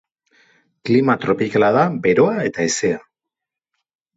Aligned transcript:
Klima 0.89 1.15
tropikala 1.27 1.69
da, 1.77 1.83
beroa 2.07 2.41
eta 2.49 2.67
hezea. 2.67 2.99